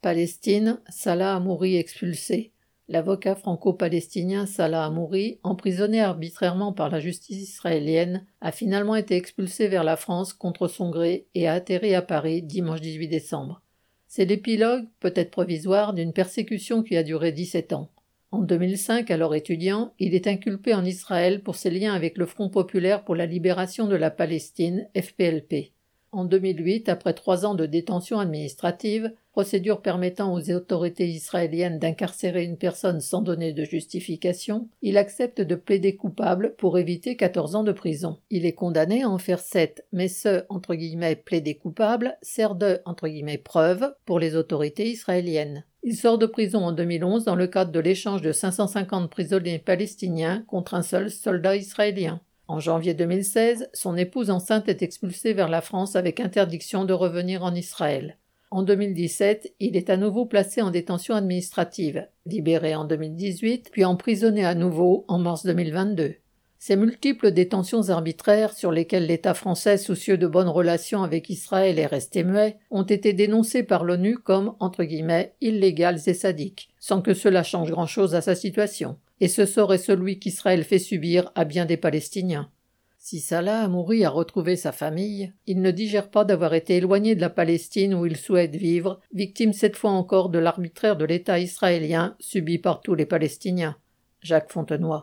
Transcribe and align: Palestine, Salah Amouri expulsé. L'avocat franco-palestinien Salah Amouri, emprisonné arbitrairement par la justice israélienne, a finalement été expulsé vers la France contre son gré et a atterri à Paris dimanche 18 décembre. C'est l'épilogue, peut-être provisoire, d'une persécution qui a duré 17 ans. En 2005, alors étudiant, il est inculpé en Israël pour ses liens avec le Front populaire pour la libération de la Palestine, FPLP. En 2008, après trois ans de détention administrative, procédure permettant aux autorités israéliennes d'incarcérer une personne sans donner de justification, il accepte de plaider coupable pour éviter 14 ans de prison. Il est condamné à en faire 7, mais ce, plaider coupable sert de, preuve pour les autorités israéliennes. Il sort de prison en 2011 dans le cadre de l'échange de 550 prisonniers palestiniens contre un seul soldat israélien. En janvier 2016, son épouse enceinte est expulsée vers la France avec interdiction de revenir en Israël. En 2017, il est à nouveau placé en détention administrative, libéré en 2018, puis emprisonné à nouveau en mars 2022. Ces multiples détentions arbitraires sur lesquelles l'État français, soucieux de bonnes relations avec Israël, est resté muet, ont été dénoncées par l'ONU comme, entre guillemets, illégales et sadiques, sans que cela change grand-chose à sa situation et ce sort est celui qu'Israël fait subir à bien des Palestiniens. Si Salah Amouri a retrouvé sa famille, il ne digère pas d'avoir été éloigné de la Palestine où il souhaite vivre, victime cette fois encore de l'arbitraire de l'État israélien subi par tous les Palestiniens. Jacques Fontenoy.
Palestine, 0.00 0.78
Salah 0.88 1.34
Amouri 1.34 1.76
expulsé. 1.76 2.52
L'avocat 2.86 3.34
franco-palestinien 3.34 4.46
Salah 4.46 4.84
Amouri, 4.84 5.40
emprisonné 5.42 6.00
arbitrairement 6.00 6.72
par 6.72 6.88
la 6.88 7.00
justice 7.00 7.50
israélienne, 7.50 8.24
a 8.40 8.52
finalement 8.52 8.94
été 8.94 9.16
expulsé 9.16 9.66
vers 9.66 9.82
la 9.82 9.96
France 9.96 10.32
contre 10.32 10.68
son 10.68 10.90
gré 10.90 11.26
et 11.34 11.48
a 11.48 11.54
atterri 11.54 11.96
à 11.96 12.02
Paris 12.02 12.42
dimanche 12.42 12.80
18 12.80 13.08
décembre. 13.08 13.60
C'est 14.06 14.24
l'épilogue, 14.24 14.86
peut-être 15.00 15.32
provisoire, 15.32 15.94
d'une 15.94 16.12
persécution 16.12 16.84
qui 16.84 16.96
a 16.96 17.02
duré 17.02 17.32
17 17.32 17.72
ans. 17.72 17.90
En 18.30 18.42
2005, 18.42 19.10
alors 19.10 19.34
étudiant, 19.34 19.94
il 19.98 20.14
est 20.14 20.28
inculpé 20.28 20.74
en 20.74 20.84
Israël 20.84 21.42
pour 21.42 21.56
ses 21.56 21.70
liens 21.70 21.92
avec 21.92 22.16
le 22.16 22.26
Front 22.26 22.50
populaire 22.50 23.04
pour 23.04 23.16
la 23.16 23.26
libération 23.26 23.88
de 23.88 23.96
la 23.96 24.12
Palestine, 24.12 24.88
FPLP. 24.96 25.72
En 26.10 26.24
2008, 26.24 26.88
après 26.88 27.12
trois 27.12 27.44
ans 27.44 27.54
de 27.54 27.66
détention 27.66 28.18
administrative, 28.18 29.12
procédure 29.32 29.82
permettant 29.82 30.32
aux 30.32 30.50
autorités 30.50 31.06
israéliennes 31.06 31.78
d'incarcérer 31.78 32.44
une 32.44 32.56
personne 32.56 33.00
sans 33.00 33.20
donner 33.20 33.52
de 33.52 33.62
justification, 33.62 34.68
il 34.80 34.96
accepte 34.96 35.42
de 35.42 35.54
plaider 35.54 35.96
coupable 35.96 36.54
pour 36.56 36.78
éviter 36.78 37.14
14 37.14 37.56
ans 37.56 37.62
de 37.62 37.72
prison. 37.72 38.18
Il 38.30 38.46
est 38.46 38.54
condamné 38.54 39.02
à 39.02 39.10
en 39.10 39.18
faire 39.18 39.38
7, 39.38 39.86
mais 39.92 40.08
ce, 40.08 40.44
plaider 41.24 41.54
coupable 41.56 42.16
sert 42.22 42.54
de, 42.54 42.80
preuve 43.44 43.94
pour 44.06 44.18
les 44.18 44.34
autorités 44.34 44.88
israéliennes. 44.88 45.64
Il 45.82 45.94
sort 45.94 46.18
de 46.18 46.26
prison 46.26 46.64
en 46.64 46.72
2011 46.72 47.24
dans 47.24 47.36
le 47.36 47.46
cadre 47.46 47.70
de 47.70 47.80
l'échange 47.80 48.22
de 48.22 48.32
550 48.32 49.10
prisonniers 49.10 49.58
palestiniens 49.58 50.42
contre 50.48 50.74
un 50.74 50.82
seul 50.82 51.10
soldat 51.10 51.56
israélien. 51.56 52.20
En 52.50 52.60
janvier 52.60 52.94
2016, 52.94 53.68
son 53.74 53.94
épouse 53.98 54.30
enceinte 54.30 54.70
est 54.70 54.80
expulsée 54.80 55.34
vers 55.34 55.50
la 55.50 55.60
France 55.60 55.96
avec 55.96 56.18
interdiction 56.18 56.86
de 56.86 56.94
revenir 56.94 57.44
en 57.44 57.54
Israël. 57.54 58.16
En 58.50 58.62
2017, 58.62 59.52
il 59.60 59.76
est 59.76 59.90
à 59.90 59.98
nouveau 59.98 60.24
placé 60.24 60.62
en 60.62 60.70
détention 60.70 61.14
administrative, 61.14 62.08
libéré 62.24 62.74
en 62.74 62.86
2018, 62.86 63.68
puis 63.70 63.84
emprisonné 63.84 64.46
à 64.46 64.54
nouveau 64.54 65.04
en 65.08 65.18
mars 65.18 65.44
2022. 65.44 66.14
Ces 66.58 66.76
multiples 66.76 67.32
détentions 67.32 67.90
arbitraires 67.90 68.54
sur 68.54 68.72
lesquelles 68.72 69.06
l'État 69.06 69.34
français, 69.34 69.76
soucieux 69.76 70.16
de 70.16 70.26
bonnes 70.26 70.48
relations 70.48 71.02
avec 71.02 71.28
Israël, 71.28 71.78
est 71.78 71.84
resté 71.84 72.24
muet, 72.24 72.56
ont 72.70 72.82
été 72.82 73.12
dénoncées 73.12 73.62
par 73.62 73.84
l'ONU 73.84 74.16
comme, 74.16 74.54
entre 74.58 74.84
guillemets, 74.84 75.34
illégales 75.42 76.00
et 76.06 76.14
sadiques, 76.14 76.70
sans 76.80 77.02
que 77.02 77.12
cela 77.12 77.42
change 77.42 77.70
grand-chose 77.70 78.14
à 78.14 78.22
sa 78.22 78.34
situation 78.34 78.96
et 79.20 79.28
ce 79.28 79.46
sort 79.46 79.74
est 79.74 79.78
celui 79.78 80.18
qu'Israël 80.18 80.64
fait 80.64 80.78
subir 80.78 81.30
à 81.34 81.44
bien 81.44 81.64
des 81.64 81.76
Palestiniens. 81.76 82.50
Si 82.98 83.20
Salah 83.20 83.62
Amouri 83.62 84.04
a 84.04 84.10
retrouvé 84.10 84.56
sa 84.56 84.72
famille, 84.72 85.32
il 85.46 85.62
ne 85.62 85.70
digère 85.70 86.10
pas 86.10 86.24
d'avoir 86.24 86.52
été 86.52 86.76
éloigné 86.76 87.14
de 87.14 87.20
la 87.20 87.30
Palestine 87.30 87.94
où 87.94 88.04
il 88.04 88.16
souhaite 88.16 88.56
vivre, 88.56 89.00
victime 89.14 89.52
cette 89.52 89.76
fois 89.76 89.92
encore 89.92 90.28
de 90.28 90.38
l'arbitraire 90.38 90.96
de 90.96 91.04
l'État 91.04 91.38
israélien 91.38 92.16
subi 92.20 92.58
par 92.58 92.80
tous 92.80 92.94
les 92.94 93.06
Palestiniens. 93.06 93.76
Jacques 94.20 94.52
Fontenoy. 94.52 94.96